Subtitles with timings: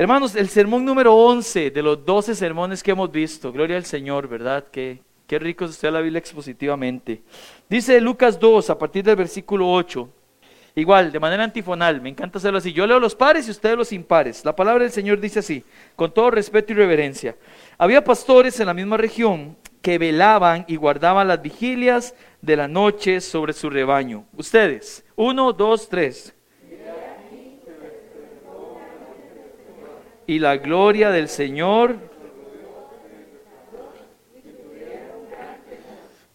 [0.00, 4.28] Hermanos, el sermón número 11 de los 12 sermones que hemos visto, gloria al Señor,
[4.28, 4.64] ¿verdad?
[4.72, 7.20] Qué, qué rico es usted la Biblia expositivamente.
[7.68, 10.08] Dice Lucas 2, a partir del versículo 8,
[10.76, 12.72] igual, de manera antifonal, me encanta hacerlo así.
[12.72, 14.42] Yo leo los pares y ustedes los impares.
[14.42, 15.62] La palabra del Señor dice así,
[15.96, 17.36] con todo respeto y reverencia.
[17.76, 23.20] Había pastores en la misma región que velaban y guardaban las vigilias de la noche
[23.20, 24.24] sobre su rebaño.
[24.34, 26.34] Ustedes, uno, dos, tres.
[30.30, 31.96] Y la gloria del Señor.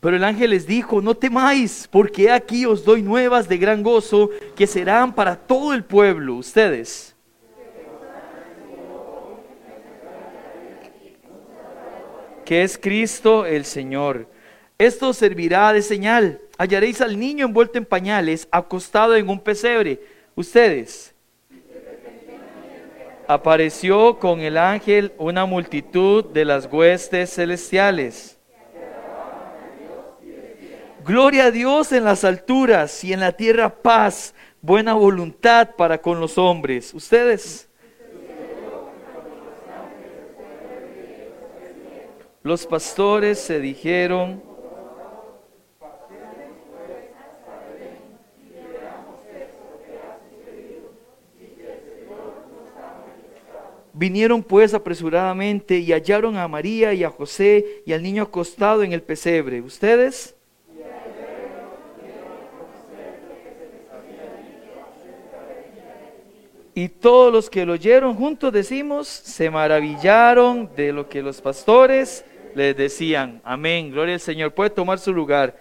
[0.02, 4.32] Pero el ángel les dijo, no temáis, porque aquí os doy nuevas de gran gozo
[4.54, 7.16] que serán para todo el pueblo, ustedes.
[12.44, 14.28] Que es Cristo el Señor.
[14.78, 16.42] Esto servirá de señal.
[16.58, 20.02] Hallaréis al niño envuelto en pañales, acostado en un pesebre.
[20.36, 21.15] Ustedes
[23.28, 28.40] apareció con el ángel una multitud de las huestes celestiales.
[31.06, 36.20] Gloria a Dios en las alturas y en la tierra paz, buena voluntad para con
[36.20, 36.94] los hombres.
[36.94, 37.70] Ustedes.
[42.42, 44.44] Los pastores se dijeron,
[53.98, 58.92] Vinieron pues apresuradamente y hallaron a María y a José y al niño acostado en
[58.92, 59.62] el pesebre.
[59.62, 60.36] ¿Ustedes?
[66.74, 72.26] Y todos los que lo oyeron juntos, decimos, se maravillaron de lo que los pastores
[72.54, 73.40] les decían.
[73.46, 74.54] Amén, gloria al Señor.
[74.54, 75.58] Puede tomar su lugar.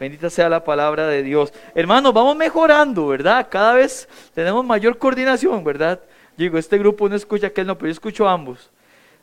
[0.00, 1.52] Bendita sea la palabra de Dios.
[1.72, 3.46] Hermanos, vamos mejorando, ¿verdad?
[3.48, 6.00] Cada vez tenemos mayor coordinación, ¿verdad?
[6.40, 8.70] Digo, este grupo no escucha aquel, no, pero yo escucho ambos.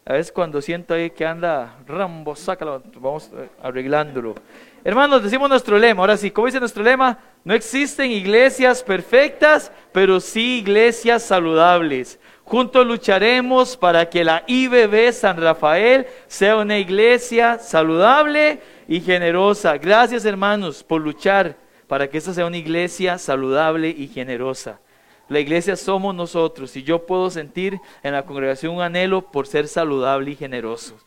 [0.06, 4.36] A veces cuando siento ahí que anda Rambo, sácalo, vamos eh, arreglándolo.
[4.84, 7.18] Hermanos, decimos nuestro lema, ahora sí, ¿cómo dice nuestro lema?
[7.44, 12.20] No existen iglesias perfectas, pero sí iglesias saludables.
[12.44, 19.80] Juntos lucharemos para que la IBB San Rafael sea una iglesia saludable y generosa.
[19.80, 21.58] Gracias hermanos por luchar
[21.88, 24.82] para que esta sea una iglesia saludable y generosa.
[25.30, 29.68] La iglesia somos nosotros y yo puedo sentir en la congregación un anhelo por ser
[29.68, 30.98] saludable y generoso.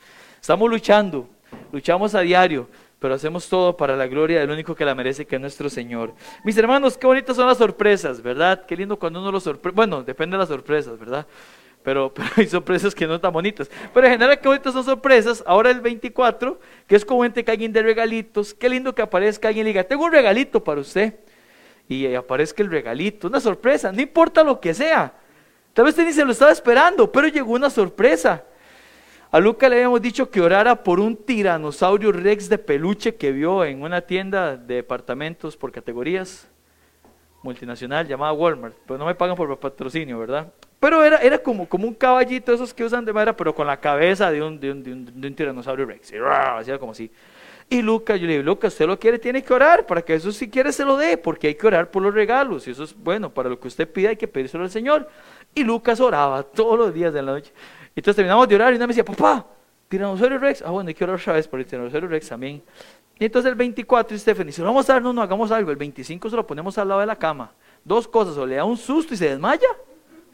[0.41, 1.27] Estamos luchando,
[1.73, 5.37] luchamos a diario, pero hacemos todo para la gloria del único que la merece, que
[5.37, 6.15] es nuestro Señor.
[6.45, 8.67] Mis hermanos, qué bonitas son las sorpresas, ¿verdad?
[8.67, 9.75] Qué lindo cuando uno lo sorprende.
[9.75, 11.27] Bueno, depende de las sorpresas, ¿verdad?
[11.83, 13.71] Pero, pero, hay sorpresas que no están bonitas.
[13.95, 15.43] Pero en general, qué bonitas son sorpresas.
[15.47, 18.53] Ahora el 24, que es como que alguien de regalitos.
[18.53, 21.15] Qué lindo que aparezca alguien y diga, tengo un regalito para usted
[21.91, 25.13] y aparezca el regalito, una sorpresa, no importa lo que sea.
[25.73, 28.45] Tal vez usted ni se lo estaba esperando, pero llegó una sorpresa.
[29.33, 33.65] A Luca le habíamos dicho que orara por un tiranosaurio rex de peluche que vio
[33.65, 36.49] en una tienda de departamentos por categorías
[37.43, 40.53] multinacional llamada Walmart, pero no me pagan por patrocinio, ¿verdad?
[40.79, 43.81] Pero era, era como, como un caballito, esos que usan de madera, pero con la
[43.81, 44.83] cabeza de un, de un,
[45.21, 46.13] de un, tiranosaurio rex,
[46.57, 47.11] hacía como así.
[47.73, 50.33] Y Lucas, yo le digo, Lucas, usted lo quiere, tiene que orar para que eso
[50.33, 52.67] si quiere se lo dé, porque hay que orar por los regalos.
[52.67, 55.09] Y eso es bueno, para lo que usted pida hay que pedírselo al Señor.
[55.55, 57.53] Y Lucas oraba todos los días de la noche.
[57.95, 59.47] Entonces terminamos de orar y una me decía, papá,
[59.89, 60.63] tiranosaurio Rex.
[60.63, 62.61] Ah, bueno, hay que orar otra vez por el tiranosaurio Rex también.
[63.21, 65.71] Y entonces el 24, Stephanie dice, vamos a dar, no, no, hagamos algo.
[65.71, 67.53] El 25 se lo ponemos al lado de la cama.
[67.85, 69.69] Dos cosas, o le da un susto y se desmaya,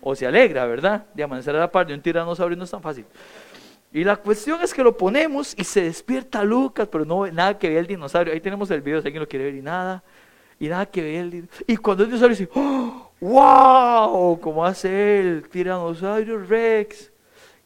[0.01, 1.05] o se alegra, ¿verdad?
[1.13, 3.05] De amanecer a la par de un tiranosaurio no es tan fácil.
[3.93, 7.69] Y la cuestión es que lo ponemos y se despierta Lucas, pero no nada que
[7.69, 8.33] vea el dinosaurio.
[8.33, 10.03] Ahí tenemos el video si alguien lo quiere ver y nada.
[10.59, 11.65] Y nada que ver el dinosaurio.
[11.67, 14.41] Y cuando el dinosaurio dice, ¡Oh, ¡Wow!
[14.41, 17.11] ¿Cómo hace el tiranosaurio Rex?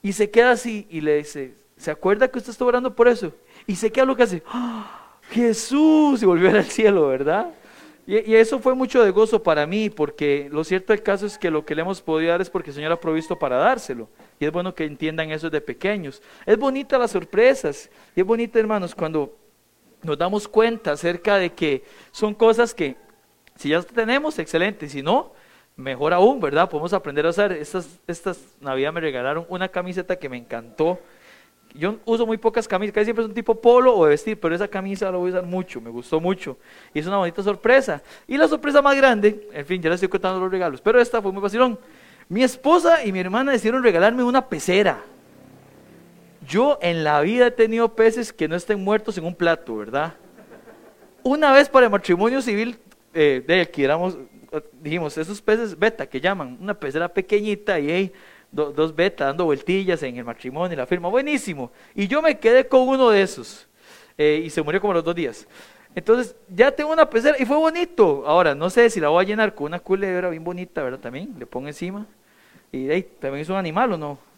[0.03, 3.33] Y se queda así y le dice, ¿se acuerda que usted está orando por eso?
[3.67, 4.85] Y se queda Lucas así, ¡Oh,
[5.31, 7.51] Jesús, y volvió al cielo, ¿verdad?
[8.07, 11.39] Y, y, eso fue mucho de gozo para mí, porque lo cierto del caso es
[11.39, 14.09] que lo que le hemos podido dar es porque el Señor ha provisto para dárselo.
[14.41, 16.23] Y es bueno que entiendan eso de pequeños.
[16.47, 17.91] Es bonita las sorpresas.
[18.17, 19.37] Y es bonita, hermanos, cuando
[20.03, 22.97] nos damos cuenta acerca de que son cosas que,
[23.57, 24.89] si ya tenemos, excelente.
[24.89, 25.35] Si no,
[25.77, 26.71] mejor aún, ¿verdad?
[26.71, 27.53] Podemos aprender a hacer.
[27.53, 30.99] Estas, estas Navidad me regalaron una camiseta que me encantó
[31.75, 34.55] Yo uso muy pocas camisas, casi siempre es un tipo polo o de vestir, pero
[34.55, 36.57] esa camisa la voy a usar mucho, me gustó mucho.
[36.95, 38.03] Y es una bonita sorpresa.
[38.27, 41.21] Y la sorpresa más grande, en fin, ya les estoy contando los regalos, pero esta
[41.21, 41.79] fue muy vacilón.
[42.31, 45.03] Mi esposa y mi hermana decidieron regalarme una pecera.
[46.47, 50.15] Yo en la vida he tenido peces que no estén muertos en un plato, ¿verdad?
[51.25, 52.79] Una vez para el matrimonio civil,
[53.15, 54.17] eh, de que éramos,
[54.81, 58.13] dijimos, esos peces beta que llaman, una pecera pequeñita y
[58.53, 61.73] dos betas dando vueltillas en el matrimonio y la firma, buenísimo.
[61.97, 63.67] Y yo me quedé con uno de esos
[64.17, 65.49] eh, y se murió como los dos días.
[65.97, 68.23] Entonces ya tengo una pecera y fue bonito.
[68.25, 71.01] Ahora, no sé si la voy a llenar con una culebra bien bonita, ¿verdad?
[71.01, 72.07] También le pongo encima.
[72.73, 74.31] Y ahí también es un animal o no.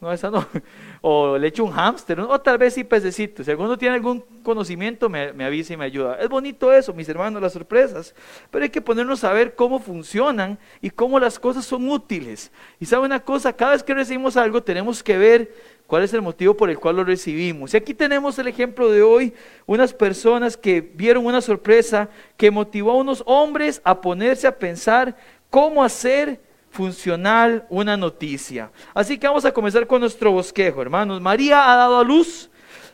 [0.00, 0.46] No, esa no.
[1.02, 3.44] O le echo un hámster, o tal vez sí pececito.
[3.44, 6.18] Si alguno tiene algún conocimiento, me, me, avisa y me ayuda.
[6.20, 8.12] Es bonito eso, mis hermanos, las sorpresas.
[8.50, 12.50] Pero hay que ponernos a ver cómo funcionan y cómo las cosas son útiles.
[12.80, 15.54] Y sabe una cosa, cada vez que recibimos algo, tenemos que ver
[15.86, 17.72] cuál es el motivo por el cual lo recibimos.
[17.72, 19.32] Y aquí tenemos el ejemplo de hoy,
[19.64, 25.16] unas personas que vieron una sorpresa que motivó a unos hombres a ponerse a pensar
[25.50, 26.40] cómo hacer
[26.76, 28.70] funcional una noticia.
[28.92, 31.22] Así que vamos a comenzar con nuestro bosquejo, hermanos.
[31.22, 32.50] María ha dado a luz.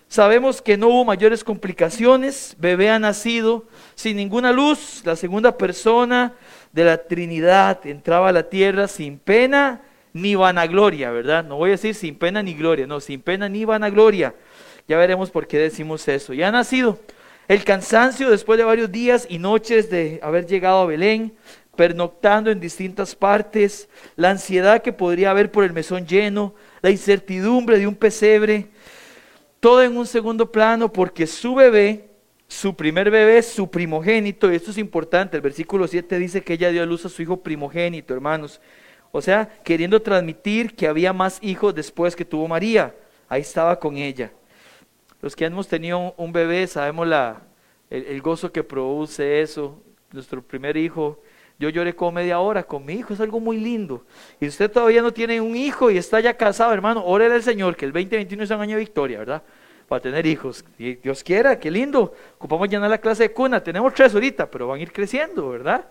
[0.07, 2.55] Sabemos que no hubo mayores complicaciones.
[2.59, 3.65] Bebé ha nacido
[3.97, 5.03] sin ninguna luz.
[5.05, 6.35] La segunda persona
[6.73, 9.83] de la Trinidad entraba a la tierra sin pena
[10.13, 11.45] ni vanagloria, ¿verdad?
[11.45, 14.35] No voy a decir sin pena ni gloria, no, sin pena ni vanagloria.
[14.87, 16.35] Ya veremos por qué decimos eso.
[16.35, 17.01] Ya ha nacido.
[17.49, 21.35] El cansancio después de varios días y noches de haber llegado a Belén,
[21.77, 27.79] pernoctando en distintas partes, la ansiedad que podría haber por el mesón lleno, la incertidumbre
[27.79, 28.69] de un pesebre,
[29.61, 32.11] todo en un segundo plano porque su bebé,
[32.47, 36.71] su primer bebé, su primogénito, y esto es importante, el versículo 7 dice que ella
[36.71, 38.61] dio a luz a su hijo primogénito, hermanos.
[39.11, 42.95] O sea, queriendo transmitir que había más hijos después que tuvo María.
[43.29, 44.33] Ahí estaba con ella.
[45.21, 47.43] Los que hemos tenido un bebé sabemos la,
[47.91, 49.83] el, el gozo que produce eso.
[50.13, 51.23] Nuestro primer hijo
[51.63, 54.05] yo lloré como media hora con mi hijo, es algo muy lindo.
[54.41, 57.77] Y usted todavía no tiene un hijo y está ya casado, hermano, órele al Señor,
[57.77, 59.45] que el 2021 es un año de victoria, ¿verdad?
[59.87, 60.65] Para tener hijos.
[60.77, 62.15] Y Dios quiera, qué lindo.
[62.37, 63.63] Ocupamos llenar la clase de cuna.
[63.63, 65.87] Tenemos tres ahorita, pero van a ir creciendo, ¿verdad?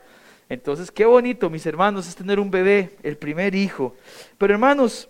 [0.50, 3.96] Entonces, qué bonito, mis hermanos, es tener un bebé, el primer hijo.
[4.38, 5.08] Pero hermanos,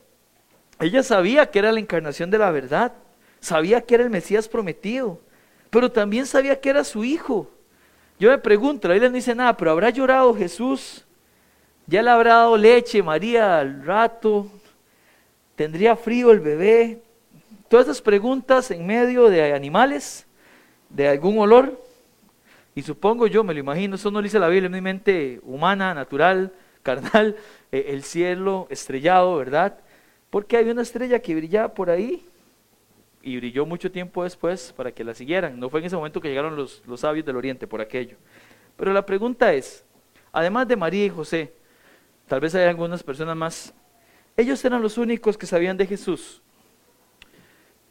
[0.79, 2.93] ella sabía que era la encarnación de la verdad,
[3.39, 5.19] sabía que era el Mesías prometido,
[5.71, 7.49] pero también sabía que era su hijo.
[8.21, 11.03] Yo me pregunto, la Biblia no dice nada, pero ¿habrá llorado Jesús?
[11.87, 14.45] ¿Ya le habrá dado leche María al rato?
[15.55, 17.01] ¿Tendría frío el bebé?
[17.67, 20.27] Todas esas preguntas en medio de animales,
[20.87, 21.83] de algún olor.
[22.75, 25.39] Y supongo yo, me lo imagino, eso no lo dice la Biblia, en mi mente
[25.41, 26.53] humana, natural,
[26.83, 27.35] carnal,
[27.71, 29.79] eh, el cielo estrellado, ¿verdad?
[30.29, 32.23] Porque hay una estrella que brillaba por ahí
[33.23, 35.59] y brilló mucho tiempo después para que la siguieran.
[35.59, 38.17] No fue en ese momento que llegaron los, los sabios del oriente por aquello.
[38.77, 39.85] Pero la pregunta es,
[40.31, 41.53] además de María y José,
[42.27, 43.73] tal vez hay algunas personas más,
[44.37, 46.41] ellos eran los únicos que sabían de Jesús.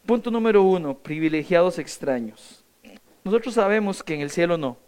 [0.07, 2.65] Punto número uno, privilegiados extraños.
[3.23, 4.79] Nosotros sabemos que en el cielo no.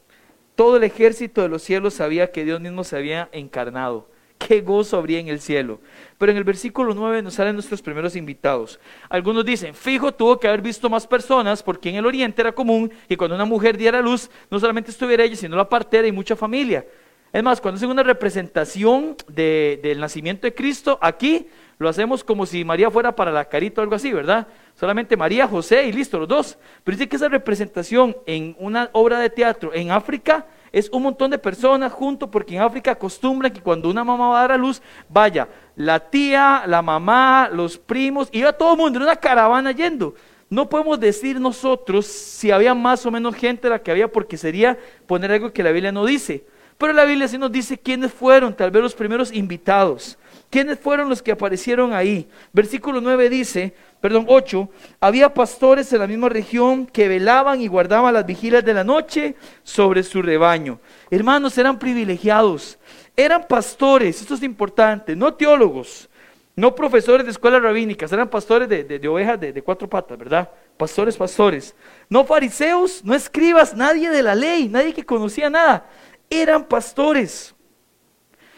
[0.56, 4.08] Todo el ejército de los cielos sabía que Dios mismo se había encarnado
[4.46, 5.80] qué gozo habría en el cielo.
[6.18, 8.78] Pero en el versículo 9 nos salen nuestros primeros invitados.
[9.08, 12.90] Algunos dicen, fijo, tuvo que haber visto más personas porque en el oriente era común
[13.08, 16.36] que cuando una mujer diera luz, no solamente estuviera ella, sino la partera y mucha
[16.36, 16.84] familia.
[17.32, 21.46] Es más, cuando hacen una representación del nacimiento de Cristo, aquí
[21.78, 24.46] lo hacemos como si María fuera para la carita o algo así, ¿verdad?
[24.78, 26.58] Solamente María, José y listo, los dos.
[26.84, 31.30] Pero dice que esa representación en una obra de teatro en África es un montón
[31.30, 34.56] de personas juntos porque en África acostumbran que cuando una mamá va a dar a
[34.56, 39.16] luz, vaya la tía, la mamá, los primos, y va todo el mundo en una
[39.16, 40.14] caravana yendo.
[40.48, 44.78] No podemos decir nosotros si había más o menos gente la que había porque sería
[45.06, 46.44] poner algo que la Biblia no dice.
[46.78, 50.18] Pero la Biblia sí nos dice quiénes fueron tal vez los primeros invitados.
[50.50, 52.28] ¿Quiénes fueron los que aparecieron ahí?
[52.52, 54.68] Versículo 9 dice, perdón, 8,
[55.00, 59.36] había pastores en la misma región que velaban y guardaban las vigilias de la noche
[59.62, 60.80] sobre su rebaño.
[61.08, 62.78] Hermanos, eran privilegiados,
[63.16, 66.10] eran pastores, esto es importante, no teólogos,
[66.56, 70.50] no profesores de escuelas rabínicas, eran pastores de, ovejas de, de cuatro patas, ¿verdad?
[70.76, 71.72] Pastores, pastores.
[72.08, 75.86] No fariseos, no escribas, nadie de la ley, nadie que conocía nada.
[76.28, 77.54] Eran pastores.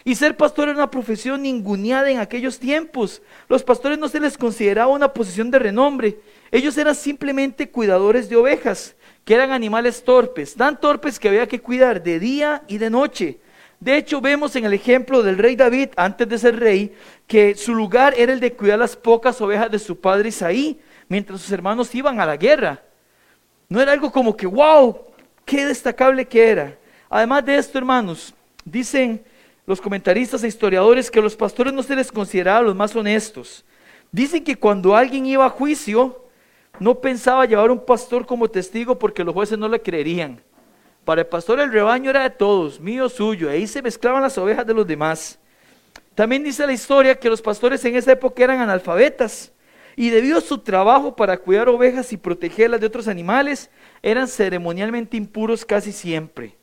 [0.07, 3.23] Y ser pastor era una profesión ninguneada en aquellos tiempos.
[3.49, 6.19] Los pastores no se les consideraba una posición de renombre.
[6.51, 8.95] Ellos eran simplemente cuidadores de ovejas,
[9.25, 13.39] que eran animales torpes, tan torpes que había que cuidar de día y de noche.
[13.79, 16.95] De hecho, vemos en el ejemplo del rey David, antes de ser rey,
[17.25, 21.41] que su lugar era el de cuidar las pocas ovejas de su padre Isaí, mientras
[21.41, 22.79] sus hermanos iban a la guerra.
[23.69, 24.99] No era algo como que, wow,
[25.45, 26.77] qué destacable que era.
[27.09, 29.23] Además de esto, hermanos, dicen
[29.65, 33.65] los comentaristas e historiadores que los pastores no se les consideraba los más honestos.
[34.11, 36.25] Dicen que cuando alguien iba a juicio,
[36.79, 40.41] no pensaba llevar un pastor como testigo porque los jueces no le creerían.
[41.03, 43.49] Para el pastor el rebaño era de todos, mío, suyo.
[43.49, 45.39] Ahí se mezclaban las ovejas de los demás.
[46.15, 49.51] También dice la historia que los pastores en esa época eran analfabetas
[49.95, 53.69] y debido a su trabajo para cuidar ovejas y protegerlas de otros animales,
[54.01, 56.57] eran ceremonialmente impuros casi siempre.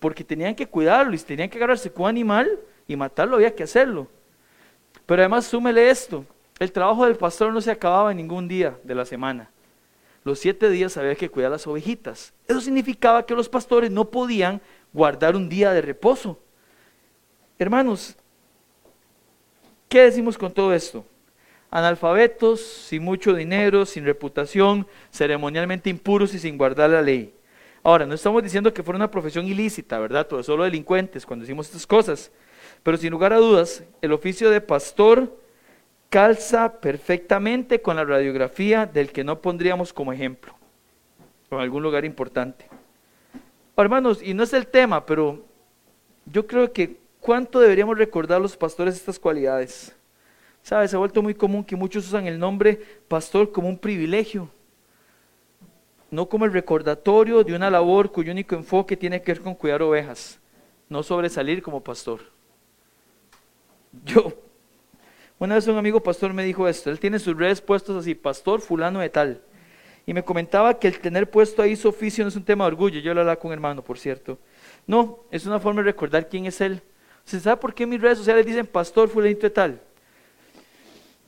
[0.00, 3.62] Porque tenían que cuidarlo y tenían que agarrarse con un animal y matarlo, había que
[3.62, 4.08] hacerlo.
[5.06, 6.24] Pero además súmele esto,
[6.58, 9.50] el trabajo del pastor no se acababa en ningún día de la semana.
[10.24, 12.34] Los siete días había que cuidar las ovejitas.
[12.46, 14.60] Eso significaba que los pastores no podían
[14.92, 16.38] guardar un día de reposo.
[17.58, 18.16] Hermanos,
[19.88, 21.04] ¿qué decimos con todo esto?
[21.70, 27.32] Analfabetos, sin mucho dinero, sin reputación, ceremonialmente impuros y sin guardar la ley.
[27.82, 30.26] Ahora, no estamos diciendo que fuera una profesión ilícita, ¿verdad?
[30.26, 32.30] Todos solo delincuentes cuando decimos estas cosas.
[32.82, 35.38] Pero sin lugar a dudas, el oficio de pastor
[36.10, 40.54] calza perfectamente con la radiografía del que no pondríamos como ejemplo,
[41.48, 42.66] o en algún lugar importante.
[43.76, 45.42] hermanos, y no es el tema, pero
[46.26, 49.96] yo creo que cuánto deberíamos recordar los pastores estas cualidades.
[50.62, 50.90] ¿Sabes?
[50.90, 54.50] Se ha vuelto muy común que muchos usan el nombre pastor como un privilegio,
[56.10, 59.82] no como el recordatorio de una labor cuyo único enfoque tiene que ver con cuidar
[59.82, 60.38] ovejas,
[60.88, 62.20] no sobresalir como pastor.
[64.04, 64.32] Yo
[65.40, 68.60] una vez un amigo pastor me dijo esto, él tiene sus redes puestos así, pastor
[68.60, 69.40] fulano de tal.
[70.04, 72.68] Y me comentaba que el tener puesto ahí su oficio no es un tema de
[72.68, 74.38] orgullo, yo lo hablaba con hermano, por cierto.
[74.86, 76.82] No, es una forma de recordar quién es él.
[77.24, 79.80] ¿Se sabe por qué mis redes sociales dicen pastor fulanito de tal?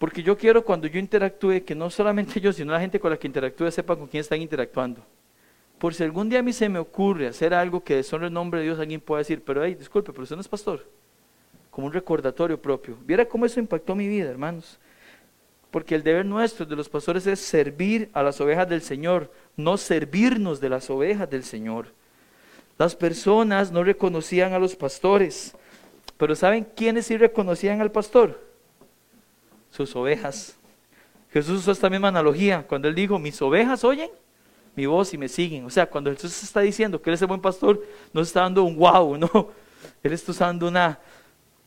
[0.02, 3.16] Porque yo quiero cuando yo interactúe, que no solamente yo, sino la gente con la
[3.16, 5.00] que interactúe sepa con quién están interactuando.
[5.78, 8.59] Por si algún día a mí se me ocurre hacer algo que deshonre el nombre
[8.59, 10.85] de Dios, alguien puede decir, pero hey, disculpe, pero usted no es pastor
[11.71, 12.99] como un recordatorio propio.
[13.04, 14.80] Viera cómo eso impactó mi vida, hermanos.
[15.71, 19.76] Porque el deber nuestro de los pastores es servir a las ovejas del Señor, no
[19.76, 21.92] servirnos de las ovejas del Señor.
[22.76, 25.54] Las personas no reconocían a los pastores,
[26.16, 28.50] pero ¿saben quiénes sí reconocían al pastor?
[29.73, 30.57] Sus ovejas.
[31.33, 34.11] Jesús usó esta misma analogía cuando él dijo, mis ovejas oyen
[34.75, 35.64] mi voz y me siguen.
[35.64, 38.64] O sea, cuando Jesús está diciendo que él es el buen pastor, no está dando
[38.64, 39.50] un wow, no.
[40.02, 40.99] Él está usando una,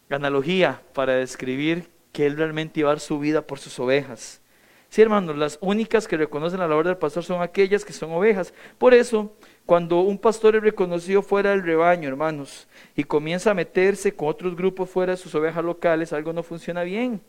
[0.09, 4.41] analogía para describir que él realmente iba a dar su vida por sus ovejas.
[4.87, 8.53] Sí, hermanos, las únicas que reconocen la labor del pastor son aquellas que son ovejas.
[8.77, 9.35] Por eso,
[9.65, 14.55] cuando un pastor es reconocido fuera del rebaño, hermanos, y comienza a meterse con otros
[14.55, 17.19] grupos fuera de sus ovejas locales, algo no funciona bien.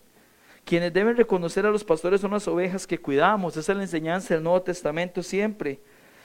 [0.67, 3.57] Quienes deben reconocer a los pastores son las ovejas que cuidamos.
[3.57, 5.79] Esa es la enseñanza del Nuevo Testamento siempre.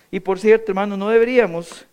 [0.09, 1.85] Y por cierto, hermanos, no deberíamos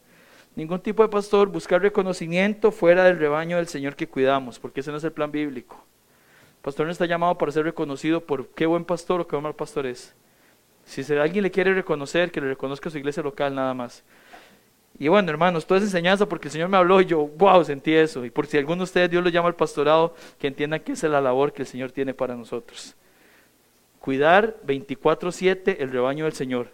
[0.57, 4.90] ningún tipo de pastor buscar reconocimiento fuera del rebaño del Señor que cuidamos, porque ese
[4.90, 5.85] no es el plan bíblico.
[6.57, 9.55] El pastor no está llamado para ser reconocido por qué buen pastor o qué mal
[9.55, 10.14] pastor es.
[10.87, 14.05] Si alguien le quiere reconocer, que le reconozca su iglesia local nada más.
[14.99, 17.95] Y bueno, hermanos, toda esa enseñanza porque el Señor me habló y yo, wow, sentí
[17.95, 18.25] eso.
[18.25, 21.07] Y por si alguno de ustedes Dios lo llama al pastorado, que entiendan que esa
[21.07, 22.97] es la labor que el Señor tiene para nosotros.
[24.00, 26.71] Cuidar 24-7 el rebaño del Señor,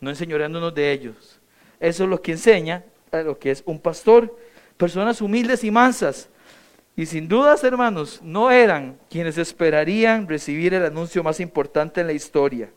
[0.00, 1.40] no enseñoreándonos de ellos.
[1.78, 4.36] Eso es lo que enseña lo que es un pastor,
[4.76, 6.28] personas humildes y mansas.
[6.96, 12.12] Y sin dudas, hermanos, no eran quienes esperarían recibir el anuncio más importante en la
[12.12, 12.70] historia.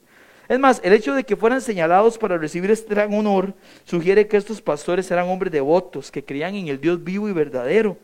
[0.48, 4.38] Es más, el hecho de que fueran señalados para recibir este gran honor sugiere que
[4.38, 7.98] estos pastores eran hombres devotos, que creían en el Dios vivo y verdadero.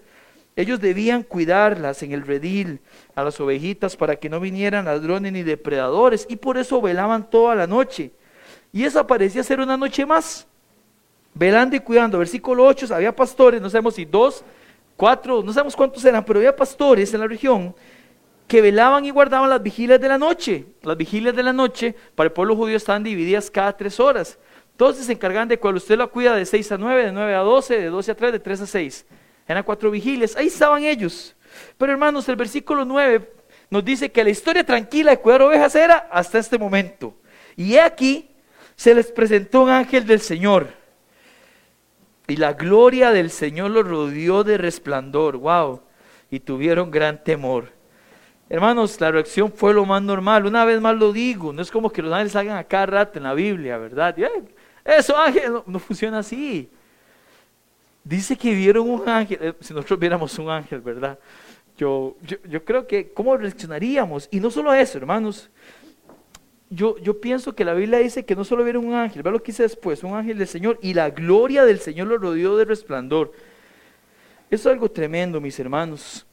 [0.56, 2.80] Ellos debían cuidarlas en el redil,
[3.16, 7.56] a las ovejitas, para que no vinieran ladrones ni depredadores, y por eso velaban toda
[7.56, 8.12] la noche.
[8.74, 10.48] Y esa parecía ser una noche más
[11.34, 12.18] velando y cuidando.
[12.18, 14.44] Versículo 8, había pastores, no sabemos si dos,
[14.98, 17.74] cuatro, no sabemos cuántos eran, pero había pastores en la región
[18.52, 20.66] que velaban y guardaban las vigilias de la noche.
[20.84, 24.38] Las vigilias de la noche para el pueblo judío estaban divididas cada tres horas.
[24.72, 27.40] Entonces se encargan de cuando usted lo cuida de 6 a 9, de 9 a
[27.40, 29.06] 12, de 12 a 3, de 3 a 6.
[29.48, 30.36] Eran cuatro vigilias.
[30.36, 31.34] Ahí estaban ellos.
[31.78, 33.32] Pero hermanos, el versículo 9
[33.70, 37.16] nos dice que la historia tranquila de cuidar ovejas era hasta este momento.
[37.56, 38.32] Y aquí
[38.76, 40.68] se les presentó un ángel del Señor
[42.28, 45.38] y la gloria del Señor los rodeó de resplandor.
[45.38, 45.84] Wow.
[46.30, 47.80] Y tuvieron gran temor.
[48.52, 50.46] Hermanos, la reacción fue lo más normal.
[50.46, 51.54] Una vez más lo digo.
[51.54, 54.14] No es como que los ángeles salgan a cada rato en la Biblia, ¿verdad?
[54.84, 56.70] Eso, ángel, no, funciona así.
[58.04, 59.38] Dice que vieron un ángel.
[59.40, 61.18] Eh, si nosotros viéramos un ángel, ¿verdad?
[61.78, 64.28] yo, yo, creo que, ¿cómo reaccionaríamos?
[64.32, 65.50] Y no solo eso, hermanos.
[66.70, 69.42] Yo, yo pienso que la Biblia dice que no solo vieron un ángel, ve lo
[69.42, 72.66] que dice después, un ángel del Señor, y la gloria del Señor lo rodeó de
[72.66, 73.32] resplandor.
[74.50, 76.26] Eso es algo tremendo, mis hermanos.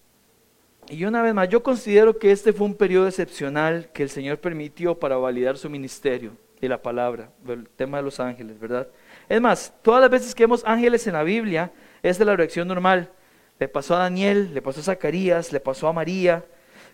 [0.91, 4.39] Y una vez más, yo considero que este fue un periodo excepcional que el Señor
[4.39, 8.89] permitió para validar su ministerio y la palabra, el tema de los ángeles, ¿verdad?
[9.29, 11.71] Es más, todas las veces que vemos ángeles en la Biblia,
[12.03, 13.11] es de la reacción normal.
[13.59, 16.45] Le pasó a Daniel, le pasó a Zacarías, le pasó a María.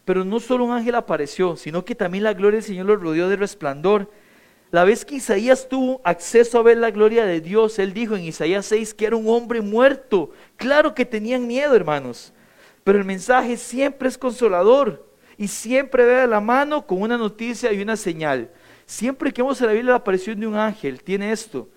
[0.04, 3.28] Pero no solo un ángel apareció, sino que también la gloria del Señor lo rodeó
[3.28, 4.10] de resplandor.
[4.70, 8.24] La vez que Isaías tuvo acceso a ver la gloria de Dios, él dijo en
[8.24, 10.30] Isaías 6 que era un hombre muerto.
[10.56, 12.32] Claro que tenían miedo, hermanos.
[12.84, 17.72] Pero el mensaje siempre es consolador y siempre ve a la mano con una noticia
[17.72, 18.50] y una señal.
[18.84, 21.68] Siempre que vemos en la Biblia la aparición de un ángel, tiene esto,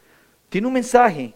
[0.49, 1.33] tiene un mensaje,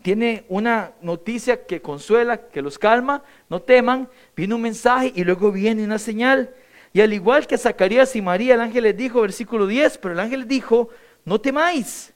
[0.00, 5.50] tiene una noticia que consuela, que los calma, no teman, viene un mensaje y luego
[5.50, 6.54] viene una señal.
[6.92, 10.20] Y al igual que Zacarías y María, el ángel les dijo, versículo 10, pero el
[10.20, 10.88] ángel les dijo,
[11.24, 12.14] no temáis.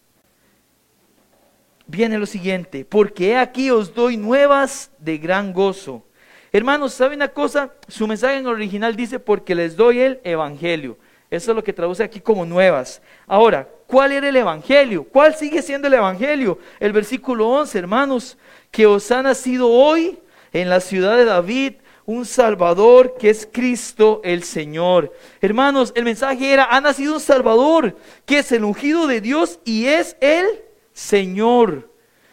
[1.88, 6.04] Viene lo siguiente, porque aquí os doy nuevas de gran gozo
[6.52, 7.72] Hermanos, ¿saben una cosa?
[7.86, 10.98] Su mensaje en original dice porque les doy el Evangelio.
[11.30, 13.00] Eso es lo que traduce aquí como nuevas.
[13.26, 15.04] Ahora, ¿cuál era el Evangelio?
[15.04, 16.58] ¿Cuál sigue siendo el Evangelio?
[16.80, 18.36] El versículo 11, hermanos,
[18.72, 20.18] que os ha nacido hoy
[20.52, 25.12] en la ciudad de David un Salvador que es Cristo el Señor.
[25.40, 29.86] Hermanos, el mensaje era, ha nacido un Salvador que es el ungido de Dios y
[29.86, 30.46] es el
[30.92, 31.88] Señor.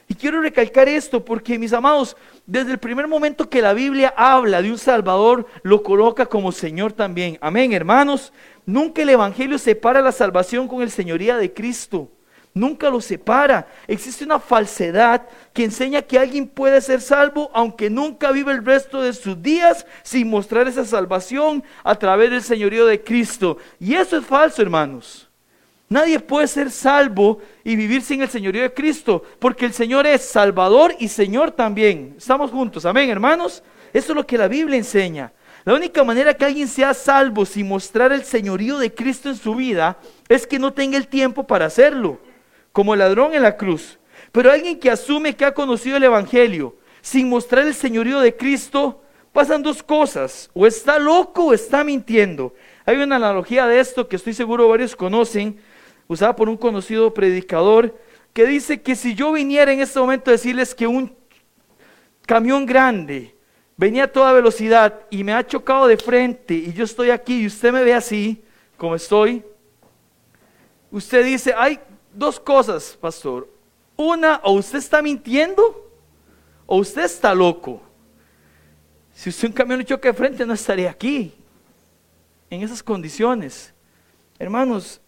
[0.07, 2.15] Y quiero recalcar esto porque, mis amados,
[2.47, 6.93] desde el primer momento que la Biblia habla de un Salvador, lo coloca como Señor
[6.93, 7.37] también.
[7.41, 8.31] Amén, hermanos.
[8.65, 12.09] Nunca el Evangelio separa la salvación con el señoría de Cristo.
[12.53, 13.67] Nunca lo separa.
[13.85, 19.01] Existe una falsedad que enseña que alguien puede ser salvo aunque nunca vive el resto
[19.01, 23.57] de sus días sin mostrar esa salvación a través del señorío de Cristo.
[23.77, 25.26] Y eso es falso, hermanos.
[25.89, 30.21] Nadie puede ser salvo y vivir sin el señorío de Cristo, porque el Señor es
[30.21, 32.15] Salvador y Señor también.
[32.17, 33.63] Estamos juntos, amén, hermanos.
[33.93, 35.31] Eso es lo que la Biblia enseña.
[35.63, 39.55] La única manera que alguien sea salvo sin mostrar el señorío de Cristo en su
[39.55, 39.97] vida
[40.27, 42.19] es que no tenga el tiempo para hacerlo,
[42.71, 43.97] como el ladrón en la cruz.
[44.31, 49.01] Pero alguien que asume que ha conocido el Evangelio sin mostrar el señorío de Cristo,
[49.31, 52.53] pasan dos cosas, o está loco o está mintiendo.
[52.85, 55.59] Hay una analogía de esto que estoy seguro varios conocen,
[56.07, 57.97] usada por un conocido predicador,
[58.33, 61.15] que dice que si yo viniera en este momento a decirles que un
[62.25, 63.35] camión grande
[63.75, 67.47] venía a toda velocidad y me ha chocado de frente y yo estoy aquí y
[67.47, 68.43] usted me ve así,
[68.77, 69.43] como estoy,
[70.91, 71.79] usted dice, hay
[72.13, 73.49] dos cosas, pastor.
[73.95, 75.89] Una, o usted está mintiendo
[76.65, 77.81] o usted está loco.
[79.13, 81.33] Si usted un camión le choca de frente, no estaría aquí,
[82.51, 83.73] en esas condiciones.
[84.37, 85.01] Hermanos,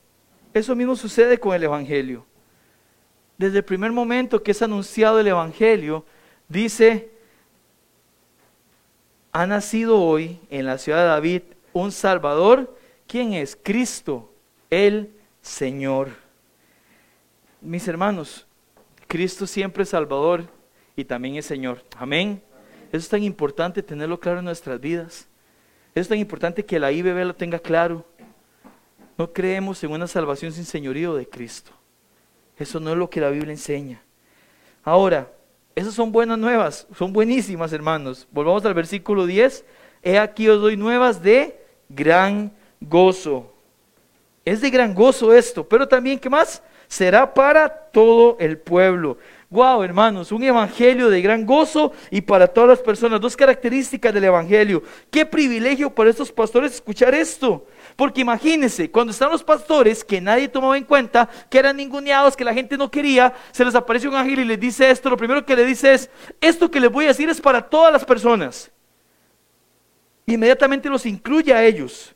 [0.54, 2.26] eso mismo sucede con el Evangelio.
[3.38, 6.06] Desde el primer momento que es anunciado el Evangelio,
[6.48, 7.10] dice,
[9.32, 11.42] ha nacido hoy en la ciudad de David
[11.74, 12.78] un Salvador.
[13.08, 13.58] ¿Quién es?
[13.62, 14.34] Cristo,
[14.70, 16.10] el Señor.
[17.62, 18.48] Mis hermanos,
[19.08, 20.46] Cristo siempre es Salvador
[20.96, 21.84] y también es Señor.
[21.98, 22.42] Amén.
[22.88, 25.28] Eso es tan importante tenerlo claro en nuestras vidas.
[25.94, 28.06] Eso es tan importante que la IBB lo tenga claro.
[29.20, 31.72] No creemos en una salvación sin señorío de Cristo.
[32.58, 34.02] Eso no es lo que la Biblia enseña.
[34.82, 35.30] Ahora,
[35.76, 38.26] esas son buenas nuevas, son buenísimas, hermanos.
[38.32, 39.66] Volvamos al versículo 10.
[40.04, 43.54] He aquí os doy nuevas de gran gozo.
[44.46, 46.64] Es de gran gozo esto, pero también, ¿qué más?
[46.88, 49.18] Será para todo el pueblo.
[49.50, 53.20] Wow, hermanos, un evangelio de gran gozo y para todas las personas.
[53.20, 54.82] Dos características del evangelio.
[55.12, 57.68] Qué privilegio para estos pastores escuchar esto.
[57.96, 62.44] Porque imagínense, cuando están los pastores que nadie tomaba en cuenta, que eran ninguneados, que
[62.44, 65.10] la gente no quería, se les aparece un ángel y les dice esto.
[65.10, 67.92] Lo primero que le dice es: Esto que les voy a decir es para todas
[67.92, 68.72] las personas.
[70.26, 72.16] Inmediatamente los incluye a ellos.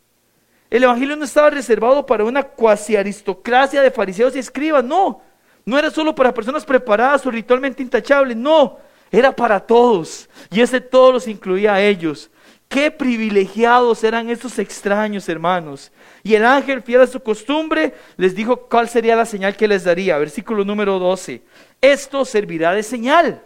[0.70, 5.22] El evangelio no estaba reservado para una cuasi aristocracia de fariseos y escribas, no.
[5.66, 8.78] No era solo para personas preparadas o ritualmente intachables, no,
[9.12, 10.30] era para todos.
[10.50, 12.30] Y ese todos los incluía a ellos.
[12.74, 15.92] Qué privilegiados eran estos extraños hermanos.
[16.24, 19.84] Y el ángel, fiel a su costumbre, les dijo cuál sería la señal que les
[19.84, 20.18] daría.
[20.18, 21.44] Versículo número 12.
[21.80, 23.44] Esto servirá de señal.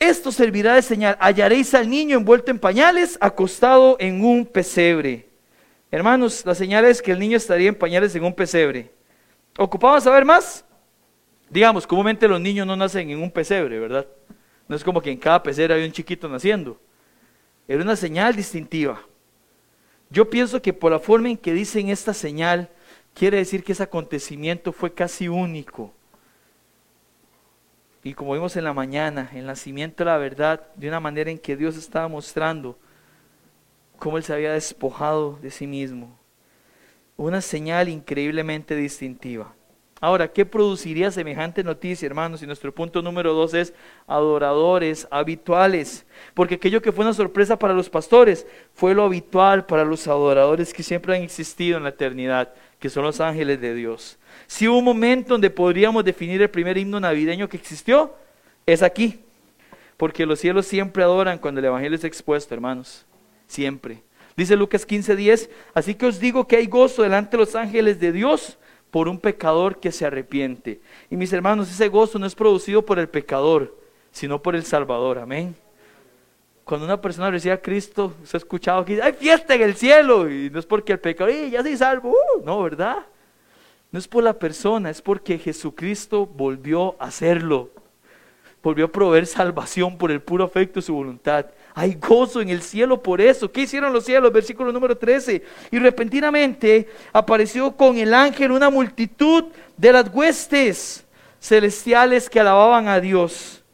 [0.00, 1.16] Esto servirá de señal.
[1.20, 5.28] Hallaréis al niño envuelto en pañales, acostado en un pesebre.
[5.92, 8.90] Hermanos, la señal es que el niño estaría en pañales en un pesebre.
[9.56, 10.64] ¿Ocupamos saber más?
[11.48, 14.04] Digamos, comúnmente los niños no nacen en un pesebre, ¿verdad?
[14.66, 16.80] No es como que en cada pecera había un chiquito naciendo.
[17.66, 19.00] Era una señal distintiva.
[20.10, 22.68] Yo pienso que por la forma en que dicen esta señal,
[23.14, 25.92] quiere decir que ese acontecimiento fue casi único.
[28.02, 31.38] Y como vimos en la mañana, el nacimiento de la verdad, de una manera en
[31.38, 32.78] que Dios estaba mostrando
[33.98, 36.18] cómo Él se había despojado de sí mismo.
[37.16, 39.54] Una señal increíblemente distintiva.
[40.04, 42.42] Ahora, ¿qué produciría semejante noticia, hermanos?
[42.42, 43.72] Y nuestro punto número dos es
[44.06, 46.04] adoradores habituales.
[46.34, 50.74] Porque aquello que fue una sorpresa para los pastores fue lo habitual para los adoradores
[50.74, 54.18] que siempre han existido en la eternidad, que son los ángeles de Dios.
[54.46, 58.14] Si hubo un momento donde podríamos definir el primer himno navideño que existió,
[58.66, 59.20] es aquí.
[59.96, 63.06] Porque los cielos siempre adoran cuando el Evangelio es expuesto, hermanos.
[63.46, 64.02] Siempre.
[64.36, 68.12] Dice Lucas 15:10, así que os digo que hay gozo delante de los ángeles de
[68.12, 68.58] Dios
[68.94, 70.80] por un pecador que se arrepiente.
[71.10, 73.76] Y mis hermanos, ese gozo no es producido por el pecador,
[74.12, 75.18] sino por el Salvador.
[75.18, 75.56] Amén.
[76.62, 80.30] Cuando una persona recibe a Cristo, se ha escuchado que hay fiesta en el cielo.
[80.30, 82.10] Y no es porque el pecador, ya se salvo.
[82.10, 82.98] Uh, no, ¿verdad?
[83.90, 87.70] No es por la persona, es porque Jesucristo volvió a hacerlo.
[88.62, 91.46] Volvió a proveer salvación por el puro afecto de su voluntad.
[91.76, 93.50] Hay gozo en el cielo por eso.
[93.50, 94.32] ¿Qué hicieron los cielos?
[94.32, 95.42] Versículo número 13.
[95.72, 101.04] Y repentinamente apareció con el ángel una multitud de las huestes
[101.40, 103.64] celestiales que alababan a Dios.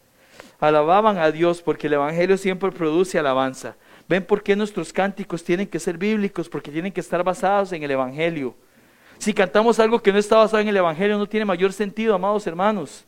[0.59, 3.77] Alababan a Dios porque el Evangelio siempre produce alabanza.
[4.09, 6.49] ¿Ven por qué nuestros cánticos tienen que ser bíblicos?
[6.49, 8.55] Porque tienen que estar basados en el Evangelio.
[9.19, 12.47] Si cantamos algo que no está basado en el Evangelio, no tiene mayor sentido, amados
[12.47, 13.05] hermanos.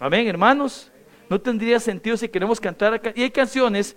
[0.00, 0.90] Amén, hermanos.
[1.28, 3.12] No tendría sentido si queremos cantar acá.
[3.14, 3.96] Y hay canciones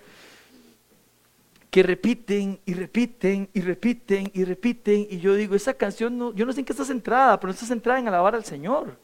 [1.69, 5.07] que repiten y repiten y repiten y repiten.
[5.09, 7.53] Y yo digo, esa canción, no, yo no sé en qué está centrada, pero no
[7.53, 8.97] está centrada en alabar al Señor.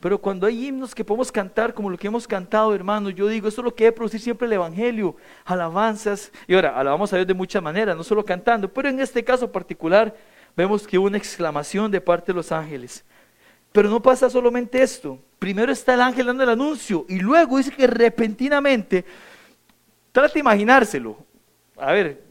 [0.00, 3.48] Pero cuando hay himnos que podemos cantar como lo que hemos cantado, hermanos, yo digo,
[3.48, 6.30] eso es lo que debe producir siempre el Evangelio, alabanzas.
[6.46, 9.50] Y ahora, alabamos a Dios de muchas maneras, no solo cantando, pero en este caso
[9.50, 10.14] particular
[10.54, 13.04] vemos que hubo una exclamación de parte de los ángeles.
[13.72, 15.18] Pero no pasa solamente esto.
[15.38, 19.04] Primero está el ángel dando el anuncio y luego dice que repentinamente,
[20.12, 21.16] trata de imaginárselo.
[21.76, 22.22] A ver,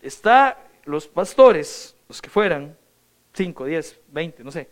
[0.00, 2.76] está los pastores, los que fueran,
[3.34, 4.68] 5, 10, 20, no sé.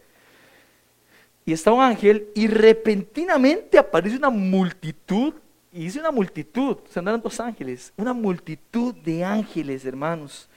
[1.45, 5.35] Y está un ángel y repentinamente aparece una multitud,
[5.73, 10.49] y dice una multitud, se andan dos ángeles, una multitud de ángeles, hermanos.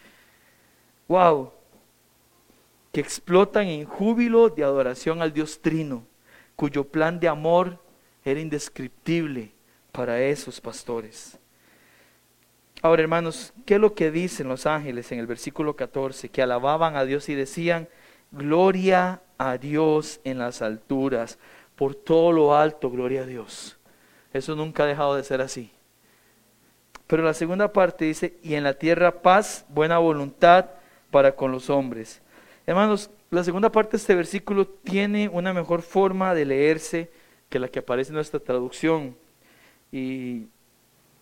[1.07, 1.51] Wow
[2.91, 6.03] que explotan en júbilo de adoración al Dios Trino,
[6.59, 7.79] cuyo plan de amor
[8.25, 9.53] era indescriptible
[9.93, 11.39] para esos pastores.
[12.81, 16.27] Ahora, hermanos, ¿qué es lo que dicen los ángeles en el versículo 14?
[16.27, 17.87] Que alababan a Dios y decían,
[18.31, 21.39] gloria a Dios en las alturas,
[21.77, 23.77] por todo lo alto, gloria a Dios.
[24.33, 25.71] Eso nunca ha dejado de ser así.
[27.07, 30.65] Pero la segunda parte dice, y en la tierra paz, buena voluntad
[31.09, 32.21] para con los hombres.
[32.67, 37.11] Hermanos, la segunda parte de este versículo tiene una mejor forma de leerse
[37.49, 39.15] que la que aparece en nuestra traducción.
[39.91, 40.47] Y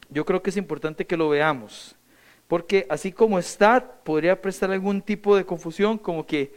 [0.09, 1.95] yo creo que es importante que lo veamos.
[2.47, 6.53] Porque así como está, podría prestar algún tipo de confusión, como que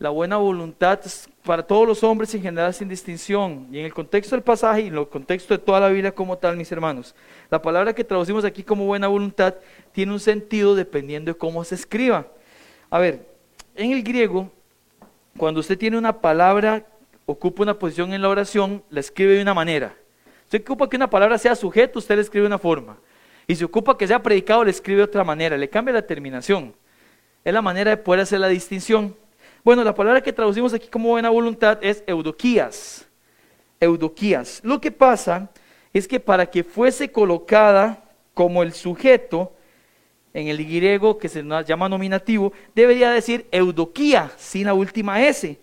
[0.00, 3.68] la buena voluntad es para todos los hombres en general sin distinción.
[3.70, 6.36] Y en el contexto del pasaje y en el contexto de toda la Biblia como
[6.36, 7.14] tal, mis hermanos,
[7.48, 9.54] la palabra que traducimos aquí como buena voluntad
[9.92, 12.26] tiene un sentido dependiendo de cómo se escriba.
[12.88, 13.28] A ver,
[13.76, 14.50] en el griego,
[15.36, 16.86] cuando usted tiene una palabra,
[17.26, 19.94] ocupa una posición en la oración, la escribe de una manera.
[20.50, 22.98] Si ocupa que una palabra sea sujeto, usted le escribe de una forma.
[23.46, 25.56] Y si ocupa que sea predicado, le escribe de otra manera.
[25.56, 26.74] Le cambia la terminación.
[27.44, 29.16] Es la manera de poder hacer la distinción.
[29.64, 33.06] Bueno, la palabra que traducimos aquí como buena voluntad es eudoquías.
[33.78, 34.60] Eudoquías.
[34.64, 35.50] Lo que pasa
[35.92, 39.52] es que para que fuese colocada como el sujeto,
[40.32, 45.58] en el griego que se llama nominativo, debería decir eudoquía, sin la última S.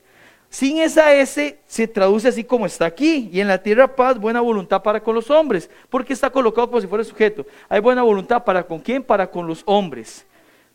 [0.50, 3.30] Sin esa S se traduce así como está aquí.
[3.32, 5.70] Y en la tierra paz, buena voluntad para con los hombres.
[5.90, 7.46] Porque está colocado como si fuera sujeto.
[7.68, 9.04] Hay buena voluntad para con quién?
[9.04, 10.26] Para con los hombres.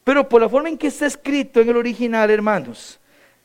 [0.05, 3.01] Pero por la forma en que está escrito en el original, hermanos,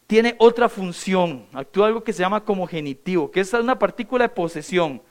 [0.05, 1.45] tiene otra función.
[1.53, 5.01] Actúa algo que se llama como genitivo, que es una partícula de posesión.